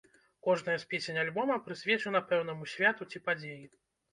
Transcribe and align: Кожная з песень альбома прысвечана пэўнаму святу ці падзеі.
Кожная 0.45 0.77
з 0.83 0.87
песень 0.93 1.19
альбома 1.25 1.57
прысвечана 1.67 2.23
пэўнаму 2.33 2.71
святу 2.73 3.11
ці 3.13 3.25
падзеі. 3.29 3.65